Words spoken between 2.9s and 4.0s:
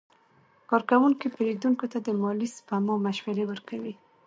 مشورې ورکوي.